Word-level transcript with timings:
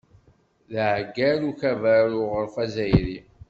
D 0.71 0.75
aɛeggal 0.83 1.37
n 1.43 1.47
Ukabar 1.49 2.05
n 2.09 2.19
Uɣref 2.21 2.55
Azzayri. 2.63 3.17